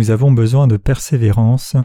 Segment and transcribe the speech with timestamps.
[0.00, 1.76] Nous avons besoin de persévérance.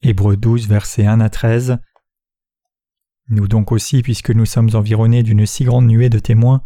[0.00, 1.76] Hébreux 12, versets 1 à 13.
[3.28, 6.62] Nous donc aussi, puisque nous sommes environnés d'une si grande nuée de témoins,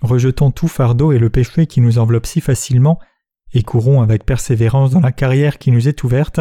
[0.00, 2.98] rejetons tout fardeau et le péché qui nous enveloppe si facilement,
[3.52, 6.40] et courons avec persévérance dans la carrière qui nous est ouverte,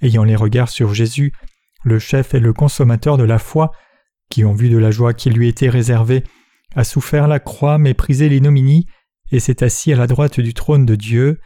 [0.00, 1.34] ayant les regards sur Jésus,
[1.84, 3.72] le chef et le consommateur de la foi,
[4.30, 6.24] qui ont vu de la joie qui lui était réservée,
[6.74, 8.86] a souffert la croix, méprisé l'ignominie,
[9.32, 11.40] et s'est assis à la droite du trône de Dieu.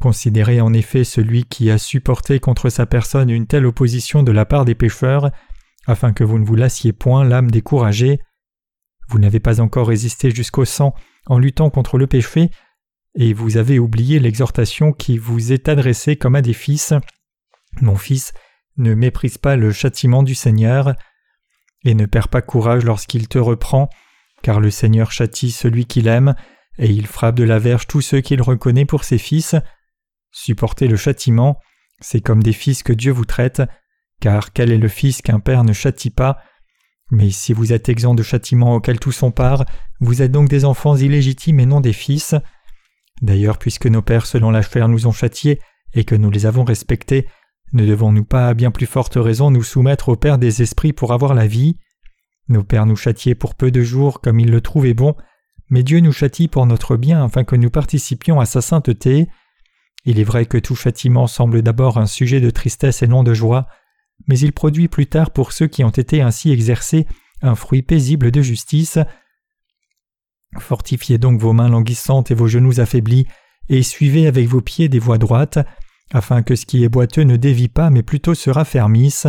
[0.00, 4.44] Considérez en effet celui qui a supporté contre sa personne une telle opposition de la
[4.44, 5.30] part des pécheurs,
[5.86, 8.20] afin que vous ne vous lassiez point l'âme découragée.
[9.08, 10.94] Vous n'avez pas encore résisté jusqu'au sang
[11.26, 12.50] en luttant contre le péché,
[13.14, 16.94] et vous avez oublié l'exhortation qui vous est adressée comme à des fils.
[17.80, 18.32] Mon fils,
[18.78, 20.94] ne méprise pas le châtiment du Seigneur,
[21.84, 23.88] et ne perds pas courage lorsqu'il te reprend,
[24.42, 26.34] car le Seigneur châtie celui qu'il aime,
[26.78, 29.54] et il frappe de la verge tous ceux qu'il reconnaît pour ses fils.
[30.30, 31.58] Supportez le châtiment,
[32.00, 33.62] c'est comme des fils que Dieu vous traite,
[34.20, 36.38] car quel est le fils qu'un père ne châtie pas?
[37.10, 39.64] Mais si vous êtes exempt de châtiment auquel tous sont part,
[40.00, 42.34] vous êtes donc des enfants illégitimes et non des fils.
[43.20, 45.60] D'ailleurs, puisque nos pères selon la chair nous ont châtiés
[45.92, 47.28] et que nous les avons respectés,
[47.72, 51.12] ne devons-nous pas à bien plus forte raison nous soumettre au Père des esprits pour
[51.12, 51.78] avoir la vie?
[52.48, 55.14] Nos pères nous châtiaient pour peu de jours comme ils le trouvaient bon,
[55.72, 59.28] mais Dieu nous châtie pour notre bien afin que nous participions à sa sainteté.
[60.04, 63.32] Il est vrai que tout châtiment semble d'abord un sujet de tristesse et non de
[63.32, 63.66] joie,
[64.26, 67.06] mais il produit plus tard pour ceux qui ont été ainsi exercés
[67.40, 68.98] un fruit paisible de justice.
[70.58, 73.26] Fortifiez donc vos mains languissantes et vos genoux affaiblis,
[73.70, 75.58] et suivez avec vos pieds des voies droites,
[76.12, 79.26] afin que ce qui est boiteux ne dévie pas, mais plutôt se raffermisse.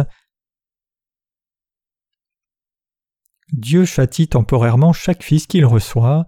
[3.53, 6.25] Dieu châtie temporairement chaque fils qu'il reçoit.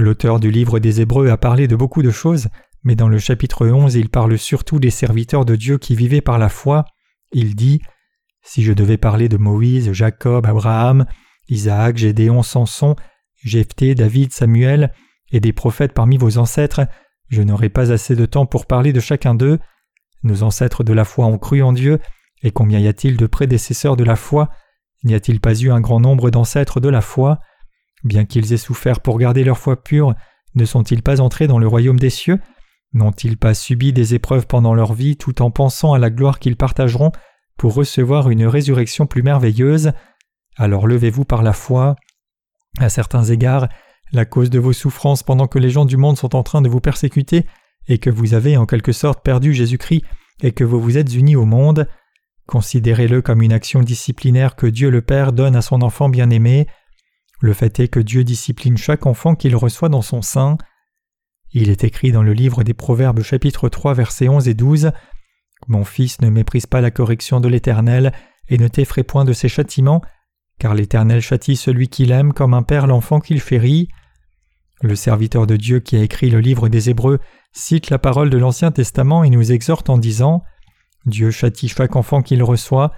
[0.00, 2.48] L'auteur du livre des Hébreux a parlé de beaucoup de choses,
[2.84, 6.38] mais dans le chapitre 11 il parle surtout des serviteurs de Dieu qui vivaient par
[6.38, 6.86] la foi.
[7.32, 7.82] Il dit
[8.40, 11.04] Si je devais parler de Moïse, Jacob, Abraham,
[11.50, 12.96] Isaac, Gédéon, Samson,
[13.44, 14.90] Jephthé, David, Samuel,
[15.32, 16.88] et des prophètes parmi vos ancêtres,
[17.28, 19.58] je n'aurai pas assez de temps pour parler de chacun d'eux.
[20.22, 21.98] Nos ancêtres de la foi ont cru en Dieu,
[22.42, 24.48] et combien y a-t-il de prédécesseurs de la foi?
[25.04, 27.38] N'y a-t-il pas eu un grand nombre d'ancêtres de la foi?
[28.04, 30.14] Bien qu'ils aient souffert pour garder leur foi pure,
[30.54, 32.38] ne sont-ils pas entrés dans le royaume des cieux?
[32.92, 36.56] N'ont-ils pas subi des épreuves pendant leur vie tout en pensant à la gloire qu'ils
[36.56, 37.12] partageront
[37.56, 39.92] pour recevoir une résurrection plus merveilleuse?
[40.56, 41.96] Alors levez-vous par la foi.
[42.78, 43.68] À certains égards,
[44.12, 46.68] la cause de vos souffrances pendant que les gens du monde sont en train de
[46.68, 47.46] vous persécuter
[47.86, 50.04] et que vous avez en quelque sorte perdu Jésus-Christ
[50.42, 51.86] et que vous vous êtes unis au monde,
[52.50, 56.66] Considérez-le comme une action disciplinaire que Dieu le Père donne à son enfant bien-aimé.
[57.40, 60.58] Le fait est que Dieu discipline chaque enfant qu'il reçoit dans son sein.
[61.52, 64.92] Il est écrit dans le livre des Proverbes chapitre 3 versets 11 et 12
[65.66, 68.12] Mon fils ne méprise pas la correction de l'Éternel
[68.48, 70.02] et ne t'effraie point de ses châtiments,
[70.58, 73.88] car l'Éternel châtie celui qu'il aime comme un père l'enfant qu'il chérit.
[74.82, 77.20] Le serviteur de Dieu qui a écrit le livre des Hébreux
[77.52, 80.42] cite la parole de l'Ancien Testament et nous exhorte en disant
[81.06, 82.92] Dieu châtie chaque enfant qu'il reçoit.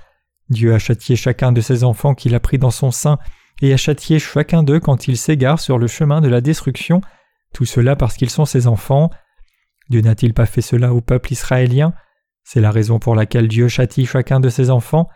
[0.48, 3.18] Dieu a châtié chacun de ses enfants qu'il a pris dans son sein
[3.62, 7.00] et a châtié chacun d'eux quand ils s'égarent sur le chemin de la destruction,
[7.54, 9.10] tout cela parce qu'ils sont ses enfants.
[9.88, 11.94] Dieu n'a-t-il pas fait cela au peuple israélien?
[12.44, 15.08] C'est la raison pour laquelle Dieu châtie chacun de ses enfants.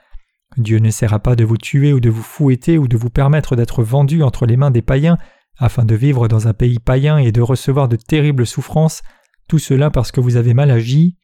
[0.57, 3.83] Dieu n'essaiera pas de vous tuer ou de vous fouetter ou de vous permettre d'être
[3.83, 5.19] vendus entre les mains des païens
[5.59, 9.03] afin de vivre dans un pays païen et de recevoir de terribles souffrances,
[9.49, 11.17] tout cela parce que vous avez mal agi.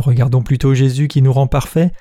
[0.00, 1.92] Regardons plutôt Jésus qui nous rend parfaits.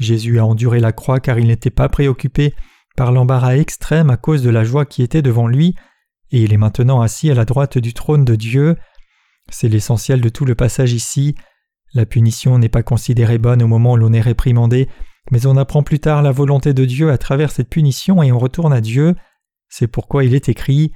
[0.00, 2.54] Jésus a enduré la croix car il n'était pas préoccupé
[2.96, 5.74] par l'embarras extrême à cause de la joie qui était devant lui,
[6.30, 8.76] et il est maintenant assis à la droite du trône de Dieu.
[9.50, 11.34] C'est l'essentiel de tout le passage ici.
[11.94, 14.88] La punition n'est pas considérée bonne au moment où l'on est réprimandé,
[15.30, 18.38] mais on apprend plus tard la volonté de Dieu à travers cette punition et on
[18.38, 19.14] retourne à Dieu.
[19.68, 20.92] C'est pourquoi il est écrit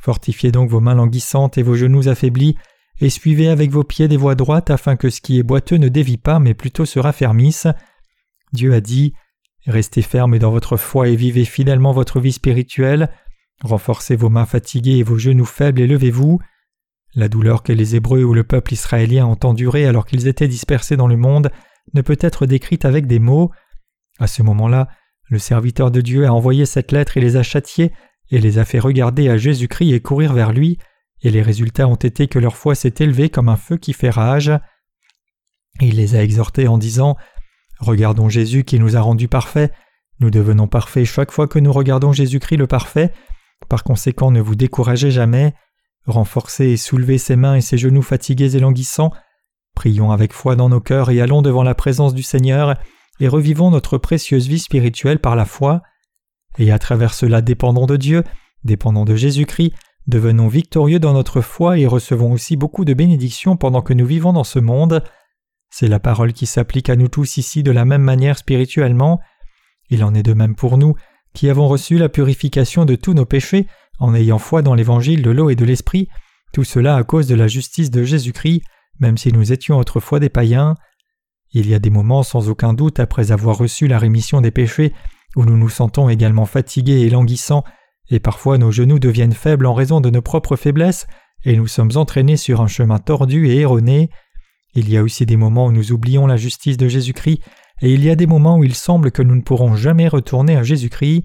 [0.00, 2.56] Fortifiez donc vos mains languissantes et vos genoux affaiblis,
[3.00, 5.88] et suivez avec vos pieds des voies droites afin que ce qui est boiteux ne
[5.88, 7.68] dévie pas mais plutôt se raffermisse.
[8.52, 9.14] Dieu a dit
[9.66, 13.10] Restez fermes dans votre foi et vivez fidèlement votre vie spirituelle.
[13.62, 16.40] Renforcez vos mains fatiguées et vos genoux faibles et levez-vous.
[17.14, 20.96] La douleur que les Hébreux ou le peuple israélien ont endurée alors qu'ils étaient dispersés
[20.96, 21.50] dans le monde
[21.94, 23.50] ne peut être décrite avec des mots.
[24.18, 24.88] À ce moment-là,
[25.28, 27.92] le serviteur de Dieu a envoyé cette lettre et les a châtiés
[28.30, 30.78] et les a fait regarder à Jésus-Christ et courir vers lui
[31.22, 34.10] et les résultats ont été que leur foi s'est élevée comme un feu qui fait
[34.10, 34.52] rage.
[35.80, 37.16] Il les a exhortés en disant
[37.82, 39.72] Regardons Jésus qui nous a rendus parfaits.
[40.20, 43.12] Nous devenons parfaits chaque fois que nous regardons Jésus-Christ le parfait.
[43.68, 45.52] Par conséquent, ne vous découragez jamais.
[46.06, 49.12] renforcer et soulever ses mains et ses genoux fatigués et languissants.
[49.74, 52.76] Prions avec foi dans nos cœurs et allons devant la présence du Seigneur
[53.20, 55.82] et revivons notre précieuse vie spirituelle par la foi.
[56.58, 58.22] Et à travers cela dépendons de Dieu,
[58.64, 59.72] dépendons de Jésus-Christ,
[60.06, 64.32] devenons victorieux dans notre foi et recevons aussi beaucoup de bénédictions pendant que nous vivons
[64.32, 65.02] dans ce monde.
[65.74, 69.20] C'est la parole qui s'applique à nous tous ici de la même manière spirituellement.
[69.88, 70.94] Il en est de même pour nous,
[71.32, 73.66] qui avons reçu la purification de tous nos péchés
[73.98, 76.08] en ayant foi dans l'évangile de l'eau et de l'esprit,
[76.52, 78.62] tout cela à cause de la justice de Jésus-Christ,
[79.00, 80.74] même si nous étions autrefois des païens.
[81.52, 84.92] Il y a des moments sans aucun doute après avoir reçu la rémission des péchés
[85.36, 87.64] où nous nous sentons également fatigués et languissants,
[88.10, 91.06] et parfois nos genoux deviennent faibles en raison de nos propres faiblesses,
[91.44, 94.10] et nous sommes entraînés sur un chemin tordu et erroné.
[94.74, 97.40] Il y a aussi des moments où nous oublions la justice de Jésus-Christ,
[97.82, 100.56] et il y a des moments où il semble que nous ne pourrons jamais retourner
[100.56, 101.24] à Jésus-Christ.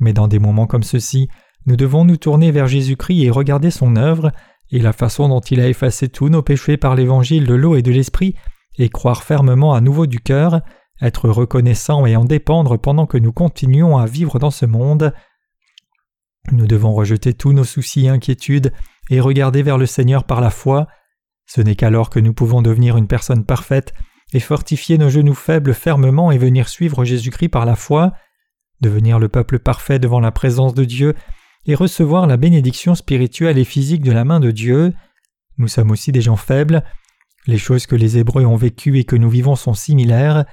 [0.00, 1.28] Mais dans des moments comme ceux-ci,
[1.66, 4.32] nous devons nous tourner vers Jésus-Christ et regarder son œuvre,
[4.70, 7.82] et la façon dont il a effacé tous nos péchés par l'évangile de l'eau et
[7.82, 8.34] de l'esprit,
[8.78, 10.60] et croire fermement à nouveau du cœur,
[11.02, 15.12] être reconnaissant et en dépendre pendant que nous continuons à vivre dans ce monde.
[16.52, 18.72] Nous devons rejeter tous nos soucis et inquiétudes
[19.10, 20.86] et regarder vers le Seigneur par la foi.
[21.52, 23.92] Ce n'est qu'alors que nous pouvons devenir une personne parfaite
[24.32, 28.12] et fortifier nos genoux faibles fermement et venir suivre Jésus-Christ par la foi,
[28.80, 31.16] devenir le peuple parfait devant la présence de Dieu
[31.66, 34.94] et recevoir la bénédiction spirituelle et physique de la main de Dieu.
[35.58, 36.84] Nous sommes aussi des gens faibles.
[37.48, 40.44] Les choses que les Hébreux ont vécues et que nous vivons sont similaires.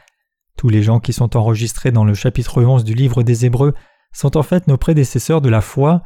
[0.57, 3.75] Tous les gens qui sont enregistrés dans le chapitre 11 du livre des Hébreux
[4.13, 6.01] sont en fait nos prédécesseurs de la foi.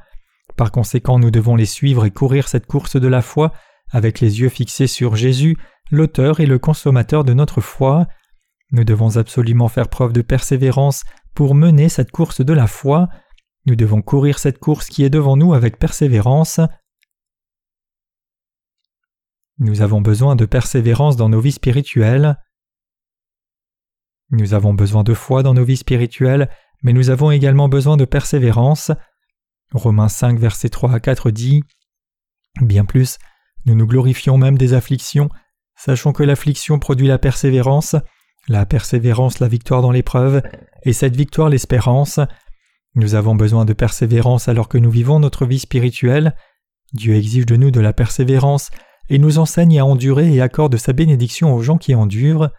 [0.58, 3.54] Par conséquent, nous devons les suivre et courir cette course de la foi
[3.92, 5.58] avec les yeux fixés sur Jésus,
[5.92, 8.08] l'auteur et le consommateur de notre foi.
[8.72, 11.04] Nous devons absolument faire preuve de persévérance
[11.36, 13.10] pour mener cette course de la foi.
[13.66, 16.60] Nous devons courir cette course qui est devant nous avec persévérance.
[19.60, 22.38] Nous avons besoin de persévérance dans nos vies spirituelles.
[24.32, 26.50] Nous avons besoin de foi dans nos vies spirituelles,
[26.84, 28.92] mais nous avons également besoin de persévérance.
[29.74, 31.64] Romains 5, versets 3 à 4 dit
[32.62, 33.18] Bien plus,
[33.66, 35.30] nous nous glorifions même des afflictions,
[35.76, 37.96] sachons que l'affliction produit la persévérance,
[38.48, 40.42] la persévérance la victoire dans l'épreuve,
[40.84, 42.20] et cette victoire l'espérance.
[42.96, 46.36] Nous avons besoin de persévérance alors que nous vivons notre vie spirituelle.
[46.94, 48.70] Dieu exige de nous de la persévérance
[49.10, 52.50] et nous enseigne à endurer et accorde sa bénédiction aux gens qui endurent.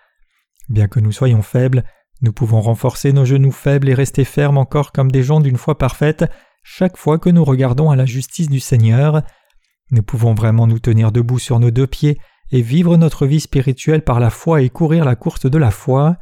[0.69, 1.85] Bien que nous soyons faibles,
[2.23, 5.77] nous pouvons renforcer nos genoux faibles et rester fermes encore comme des gens d'une foi
[5.77, 6.25] parfaite
[6.63, 9.23] chaque fois que nous regardons à la justice du Seigneur.
[9.93, 12.19] Nous pouvons vraiment nous tenir debout sur nos deux pieds
[12.51, 16.17] et vivre notre vie spirituelle par la foi et courir la course de la foi.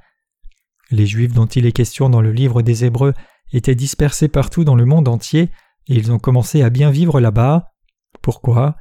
[0.90, 3.14] Les Juifs dont il est question dans le livre des Hébreux
[3.52, 5.50] étaient dispersés partout dans le monde entier,
[5.86, 7.70] et ils ont commencé à bien vivre là-bas.
[8.22, 8.74] Pourquoi?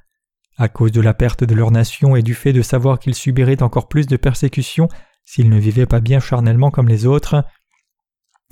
[0.58, 3.62] À cause de la perte de leur nation et du fait de savoir qu'ils subiraient
[3.64, 4.90] encore plus de persécutions
[5.24, 7.46] s'ils ne vivaient pas bien charnellement comme les autres.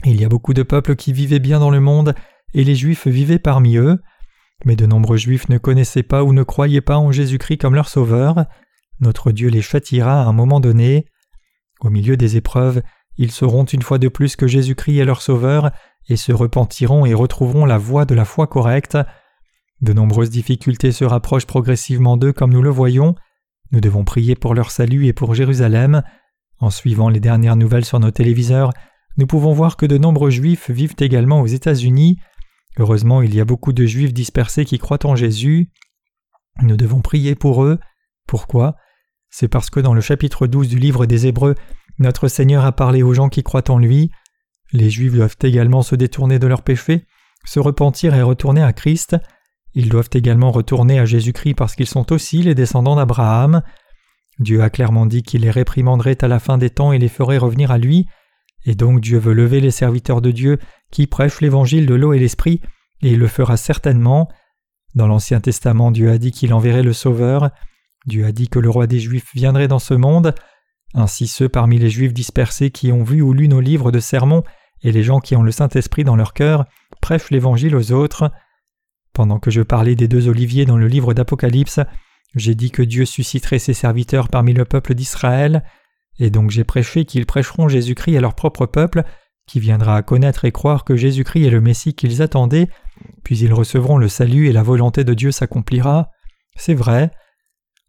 [0.06, 2.14] Il y a beaucoup de peuples qui vivaient bien dans le monde,
[2.54, 4.00] et les Juifs vivaient parmi eux,
[4.66, 7.90] mais de nombreux Juifs ne connaissaient pas ou ne croyaient pas en Jésus-Christ comme leur
[7.90, 8.46] Sauveur.
[9.00, 11.06] Notre Dieu les châtiera à un moment donné.
[11.82, 12.82] Au milieu des épreuves,
[13.18, 15.72] ils sauront une fois de plus que Jésus-Christ est leur Sauveur,
[16.10, 18.98] et se repentiront et retrouveront la voie de la foi correcte.
[19.82, 23.16] De nombreuses difficultés se rapprochent progressivement d'eux comme nous le voyons.
[23.72, 26.04] Nous devons prier pour leur salut et pour Jérusalem.
[26.60, 28.72] En suivant les dernières nouvelles sur nos téléviseurs,
[29.18, 32.20] nous pouvons voir que de nombreux juifs vivent également aux États-Unis.
[32.80, 35.72] Heureusement, il y a beaucoup de juifs dispersés qui croient en Jésus.
[36.62, 37.80] Nous devons prier pour eux.
[38.28, 38.76] Pourquoi?
[39.30, 41.56] C'est parce que dans le chapitre 12 du livre des Hébreux,
[42.00, 44.12] notre Seigneur a parlé aux gens qui croient en lui.
[44.72, 47.06] Les Juifs doivent également se détourner de leurs péchés,
[47.46, 49.16] se repentir et retourner à Christ.
[49.74, 53.62] Ils doivent également retourner à Jésus-Christ parce qu'ils sont aussi les descendants d'Abraham.
[54.40, 57.38] Dieu a clairement dit qu'il les réprimanderait à la fin des temps et les ferait
[57.38, 58.08] revenir à lui,
[58.66, 60.58] et donc Dieu veut lever les serviteurs de Dieu
[60.92, 62.62] qui prêchent l'évangile de l'eau et l'esprit,
[63.02, 64.30] et il le fera certainement.
[64.96, 67.52] Dans l'Ancien Testament, Dieu a dit qu'il enverrait le Sauveur,
[68.06, 70.34] Dieu a dit que le roi des Juifs viendrait dans ce monde,
[70.94, 74.44] ainsi ceux parmi les Juifs dispersés qui ont vu ou lu nos livres de sermons
[74.82, 76.66] et les gens qui ont le Saint-Esprit dans leur cœur
[77.02, 78.32] prêchent l'Évangile aux autres.
[79.14, 81.80] Pendant que je parlais des deux oliviers dans le livre d'Apocalypse,
[82.36, 85.64] j'ai dit que Dieu susciterait ses serviteurs parmi le peuple d'Israël,
[86.20, 89.04] et donc j'ai prêché qu'ils prêcheront Jésus-Christ à leur propre peuple,
[89.48, 92.68] qui viendra à connaître et croire que Jésus-Christ est le Messie qu'ils attendaient,
[93.24, 96.12] puis ils recevront le salut et la volonté de Dieu s'accomplira.
[96.58, 97.12] C'est vrai.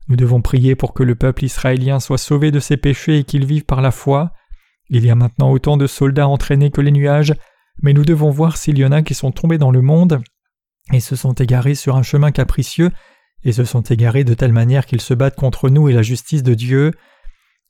[0.09, 3.45] Nous devons prier pour que le peuple israélien soit sauvé de ses péchés et qu'il
[3.45, 4.33] vive par la foi.
[4.89, 7.35] Il y a maintenant autant de soldats entraînés que les nuages,
[7.83, 10.23] mais nous devons voir s'il y en a qui sont tombés dans le monde
[10.93, 12.91] et se sont égarés sur un chemin capricieux
[13.45, 16.43] et se sont égarés de telle manière qu'ils se battent contre nous et la justice
[16.43, 16.93] de Dieu.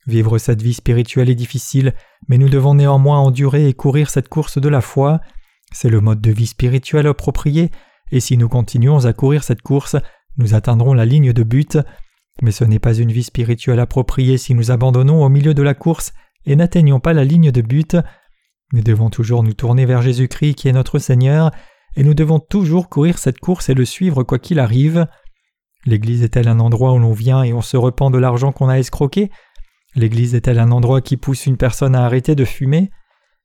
[0.09, 1.93] Vivre cette vie spirituelle est difficile,
[2.29, 5.21] mais nous devons néanmoins endurer et courir cette course de la foi.
[5.71, 7.71] C'est le mode de vie spirituel approprié,
[8.11, 9.97] et si nous continuons à courir cette course,
[10.39, 11.77] nous atteindrons la ligne de but.
[12.41, 15.75] Mais ce n'est pas une vie spirituelle appropriée si nous abandonnons au milieu de la
[15.75, 16.15] course
[16.47, 17.99] et n'atteignons pas la ligne de but.
[18.73, 21.51] Nous devons toujours nous tourner vers Jésus-Christ qui est notre Seigneur,
[21.97, 25.07] et nous devons toujours courir cette course et le suivre quoi qu'il arrive.
[25.85, 28.79] L'Église est-elle un endroit où l'on vient et on se repent de l'argent qu'on a
[28.79, 29.31] escroqué?
[29.99, 32.93] L'Église est-elle un endroit qui pousse une personne à arrêter de fumer?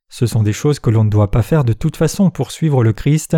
[0.08, 2.84] Ce sont des choses que l'on ne doit pas faire de toute façon pour suivre
[2.84, 3.36] le Christ.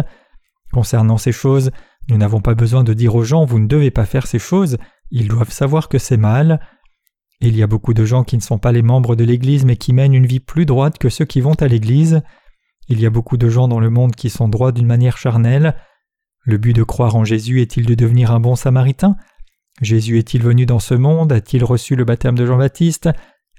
[0.71, 1.71] Concernant ces choses,
[2.11, 4.77] nous n'avons pas besoin de dire aux gens vous ne devez pas faire ces choses,
[5.11, 6.61] ils doivent savoir que c'est mal.
[7.41, 9.79] Il y a beaucoup de gens qui ne sont pas les membres de l'Église mais
[9.79, 12.21] qui mènent une vie plus droite que ceux qui vont à l'Église.
[12.89, 15.75] Il y a beaucoup de gens dans le monde qui sont droits d'une manière charnelle.
[16.43, 19.17] Le but de croire en Jésus est-il de devenir un bon samaritain?
[19.83, 21.33] Jésus est-il venu dans ce monde?
[21.33, 23.11] A-t-il reçu le baptême de Jean-Baptiste?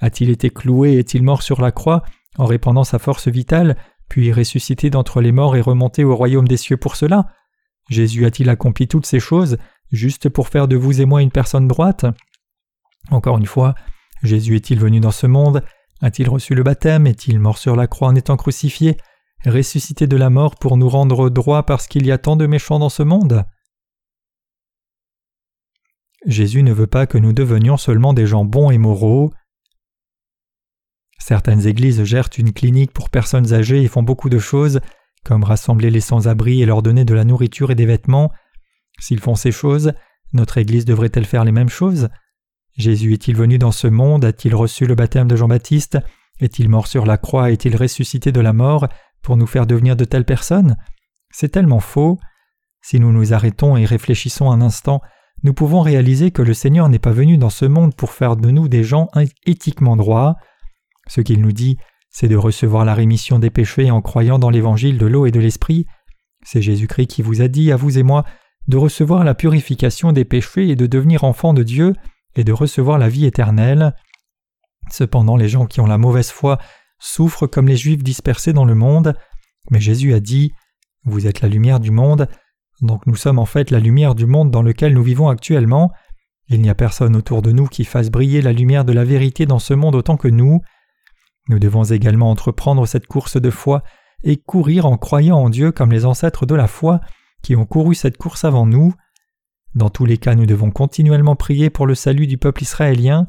[0.01, 0.97] A-t-il été cloué?
[0.97, 2.03] Est-il mort sur la croix?
[2.38, 3.77] En répandant sa force vitale,
[4.09, 7.27] puis ressuscité d'entre les morts et remonté au royaume des cieux pour cela?
[7.89, 9.57] Jésus a-t-il accompli toutes ces choses
[9.91, 12.05] juste pour faire de vous et moi une personne droite?
[13.09, 13.75] Encore une fois,
[14.24, 15.63] Jésus est-il venu dans ce monde?
[16.01, 17.07] A-t-il reçu le baptême?
[17.07, 18.97] Est-il mort sur la croix en étant crucifié?
[19.45, 22.79] Ressuscité de la mort pour nous rendre droits parce qu'il y a tant de méchants
[22.79, 23.45] dans ce monde?
[26.27, 29.31] Jésus ne veut pas que nous devenions seulement des gens bons et moraux.
[31.19, 34.81] Certaines églises gèrent une clinique pour personnes âgées et font beaucoup de choses,
[35.24, 38.31] comme rassembler les sans-abri et leur donner de la nourriture et des vêtements.
[39.00, 39.93] S'ils font ces choses,
[40.34, 42.10] notre Église devrait-elle faire les mêmes choses?
[42.75, 44.25] Jésus est-il venu dans ce monde?
[44.25, 45.98] A-t-il reçu le baptême de Jean-Baptiste?
[46.41, 47.51] Est-il mort sur la croix?
[47.51, 48.89] Est-il ressuscité de la mort
[49.22, 50.75] pour nous faire devenir de telles personnes?
[51.31, 52.19] C'est tellement faux.
[52.81, 55.01] Si nous nous arrêtons et réfléchissons un instant,
[55.44, 58.50] nous pouvons réaliser que le Seigneur n'est pas venu dans ce monde pour faire de
[58.50, 59.10] nous des gens
[59.46, 60.36] éthiquement droits.
[61.08, 61.77] Ce qu'il nous dit,
[62.10, 65.39] c'est de recevoir la rémission des péchés en croyant dans l'évangile de l'eau et de
[65.39, 65.86] l'esprit.
[66.44, 68.25] C'est Jésus-Christ qui vous a dit, à vous et moi,
[68.67, 71.94] de recevoir la purification des péchés et de devenir enfant de Dieu
[72.36, 73.96] et de recevoir la vie éternelle.
[74.89, 76.58] Cependant, les gens qui ont la mauvaise foi
[77.00, 79.13] souffrent comme les Juifs dispersés dans le monde,
[79.70, 80.53] mais Jésus a dit
[81.03, 82.27] Vous êtes la lumière du monde,
[82.81, 85.91] donc nous sommes en fait la lumière du monde dans lequel nous vivons actuellement.
[86.50, 89.46] Il n'y a personne autour de nous qui fasse briller la lumière de la vérité
[89.46, 90.62] dans ce monde autant que nous.
[91.50, 93.84] Nous devons également entreprendre cette course de foi
[94.24, 97.01] et courir en croyant en Dieu comme les ancêtres de la foi
[97.41, 98.93] qui ont couru cette course avant nous.
[99.75, 103.27] Dans tous les cas, nous devons continuellement prier pour le salut du peuple israélien.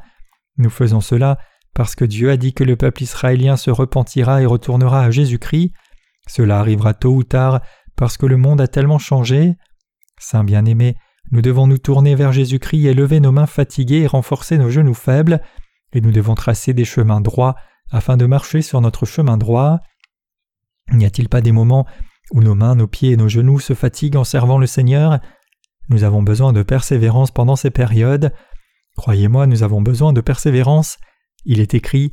[0.56, 1.38] Nous faisons cela
[1.74, 5.72] parce que Dieu a dit que le peuple israélien se repentira et retournera à Jésus-Christ.
[6.26, 7.60] Cela arrivera tôt ou tard
[7.98, 9.56] parce que le monde a tellement changé.
[10.18, 10.96] Saint bien-aimé,
[11.32, 14.94] nous devons nous tourner vers Jésus-Christ et lever nos mains fatiguées et renforcer nos genoux
[14.94, 15.42] faibles,
[15.92, 17.56] et nous devons tracer des chemins droits
[17.90, 19.80] afin de marcher sur notre chemin droit.
[20.92, 21.86] N'y a-t-il pas des moments
[22.32, 25.18] où nos mains, nos pieds et nos genoux se fatiguent en servant le Seigneur?
[25.88, 28.32] Nous avons besoin de persévérance pendant ces périodes.
[28.96, 30.98] Croyez-moi, nous avons besoin de persévérance.
[31.44, 32.12] Il est écrit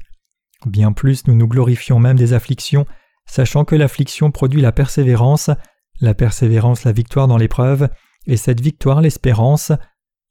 [0.65, 2.85] Bien plus nous nous glorifions même des afflictions,
[3.27, 5.49] sachant que l'affliction produit la persévérance,
[6.01, 7.89] la persévérance la victoire dans l'épreuve,
[8.27, 9.71] et cette victoire l'espérance.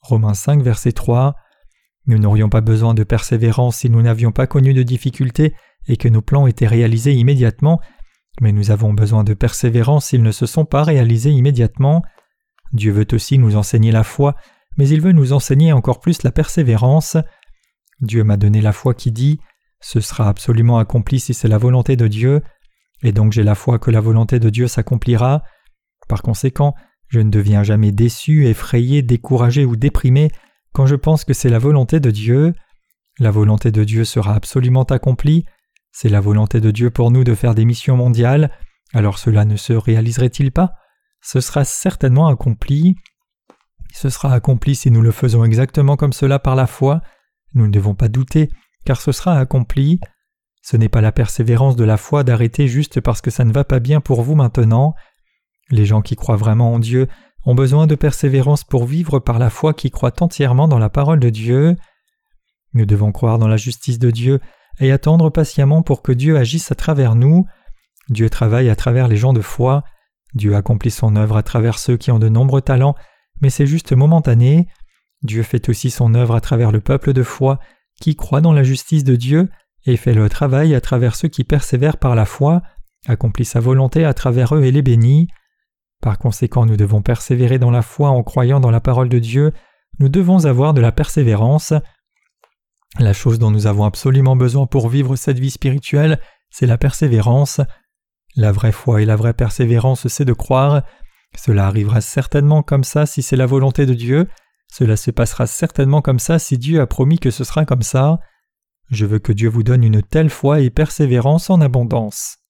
[0.01, 1.35] Romains 5 verset 3.
[2.07, 5.55] Nous n'aurions pas besoin de persévérance si nous n'avions pas connu de difficultés
[5.89, 7.81] et que nos plans étaient réalisés immédiatement,
[8.41, 12.03] mais nous avons besoin de persévérance s'ils ne se sont pas réalisés immédiatement.
[12.73, 14.35] Dieu veut aussi nous enseigner la foi,
[14.77, 17.17] mais il veut nous enseigner encore plus la persévérance.
[18.01, 19.39] Dieu m'a donné la foi qui dit
[19.81, 22.43] Ce sera absolument accompli si c'est la volonté de Dieu,
[23.03, 25.43] et donc j'ai la foi que la volonté de Dieu s'accomplira.
[26.09, 26.75] Par conséquent,
[27.09, 30.31] je ne deviens jamais déçu, effrayé, découragé ou déprimé
[30.73, 32.55] quand je pense que c'est la volonté de Dieu.
[33.21, 35.45] La volonté de Dieu sera absolument accomplie.
[35.93, 38.51] C'est la volonté de Dieu pour nous de faire des missions mondiales.
[38.93, 40.75] Alors cela ne se réaliserait-il pas?
[41.23, 42.97] Ce sera certainement accompli.
[43.93, 47.01] Ce sera accompli si nous le faisons exactement comme cela par la foi.
[47.55, 48.51] Nous ne devons pas douter,
[48.85, 50.01] car ce sera accompli.
[50.63, 53.63] Ce n'est pas la persévérance de la foi d'arrêter juste parce que ça ne va
[53.63, 54.95] pas bien pour vous maintenant.
[55.71, 57.09] Les gens qui croient vraiment en Dieu
[57.47, 61.21] ont besoin de persévérance pour vivre par la foi qui croit entièrement dans la parole
[61.21, 61.77] de Dieu.
[62.73, 64.41] Nous devons croire dans la justice de Dieu
[64.81, 67.47] et attendre patiemment pour que Dieu agisse à travers nous.
[68.09, 69.85] Dieu travaille à travers les gens de foi.
[70.35, 72.97] Dieu accomplit son œuvre à travers ceux qui ont de nombreux talents,
[73.41, 74.69] mais c'est juste momentané.
[75.23, 77.61] Dieu fait aussi son œuvre à travers le peuple de foi
[78.01, 79.49] qui croit dans la justice de Dieu
[79.87, 82.63] et fait le travail à travers ceux qui persévèrent par la foi,
[83.07, 85.29] accomplit sa volonté à travers eux et les bénit.
[86.05, 89.55] Par conséquent, nous devons persévérer dans la foi en croyant dans la parole de Dieu,
[90.01, 91.73] nous devons avoir de la persévérance.
[92.99, 96.21] La chose dont nous avons absolument besoin pour vivre cette vie spirituelle,
[96.51, 97.63] c'est la persévérance.
[98.37, 100.83] La vraie foi et la vraie persévérance, c'est de croire.
[101.39, 104.29] Cela arrivera certainement comme ça si c'est la volonté de Dieu.
[104.71, 108.19] Cela se passera certainement comme ça si Dieu a promis que ce sera comme ça.
[108.91, 112.44] Je veux que Dieu vous donne une telle foi et persévérance en abondance.